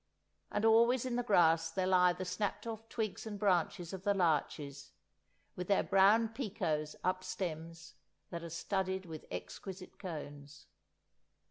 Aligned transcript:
And 0.51 0.65
always 0.65 1.05
in 1.05 1.15
the 1.15 1.21
grass 1.21 1.69
there 1.69 1.85
lie 1.85 2.11
the 2.11 2.25
snapped 2.25 2.65
off 2.65 2.89
twigs 2.89 3.27
and 3.27 3.37
branches 3.37 3.93
of 3.93 4.01
the 4.01 4.15
larches, 4.15 4.93
with 5.55 5.67
their 5.67 5.83
brown 5.83 6.29
picots 6.29 6.95
up 7.03 7.23
stems 7.23 7.93
that 8.31 8.41
are 8.41 8.49
studded 8.49 9.05
with 9.05 9.25
exquisite 9.29 9.99
cones. 9.99 10.65